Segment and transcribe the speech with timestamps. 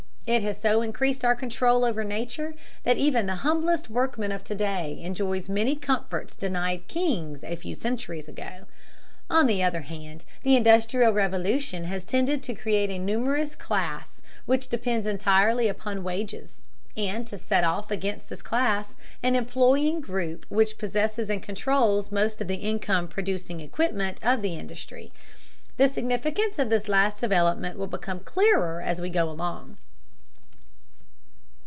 [0.27, 2.53] It has so increased our control over Nature
[2.83, 7.75] that even the humblest workman of to day enjoys many comforts denied kings a few
[7.75, 8.65] centuries ago.
[9.29, 14.69] On the other hand, the Industrial Revolution has tended to create a numerous class which
[14.69, 16.63] depends entirely upon wages,
[16.95, 22.39] and to set off against this class an employing group which possesses and controls most
[22.39, 25.11] of the income producing equipment of industry.
[25.75, 29.77] The significance of this last development will become clearer as we go along.